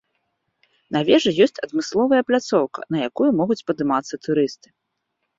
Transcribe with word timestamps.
На 0.95 0.99
вежы 1.09 1.31
ёсць 1.45 1.59
адмысловая 1.67 2.21
пляцоўка, 2.29 2.79
на 2.95 3.03
якую 3.09 3.27
могуць 3.41 3.59
падымацца 3.67 4.19
турысты. 4.29 4.67